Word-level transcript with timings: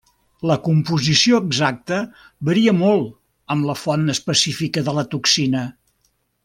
La 0.51 0.55
composició 0.67 1.41
exacta 1.47 1.99
varia 2.49 2.73
molt 2.79 3.13
amb 3.57 3.71
la 3.73 3.79
font 3.85 4.17
específica 4.19 4.89
de 4.89 5.01
la 5.01 5.09
toxina. 5.15 5.67